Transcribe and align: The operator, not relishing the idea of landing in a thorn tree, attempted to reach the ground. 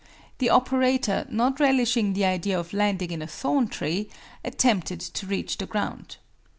The 0.39 0.49
operator, 0.49 1.27
not 1.29 1.59
relishing 1.59 2.13
the 2.13 2.25
idea 2.25 2.59
of 2.59 2.73
landing 2.73 3.11
in 3.11 3.21
a 3.21 3.27
thorn 3.27 3.67
tree, 3.67 4.09
attempted 4.43 4.99
to 4.99 5.27
reach 5.27 5.57
the 5.59 5.67
ground. 5.67 6.17